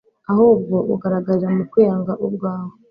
ahubwo 0.31 0.75
ugaragarira 0.93 1.49
mu 1.55 1.63
kwiyanga 1.71 2.13
ubwawe 2.25 2.73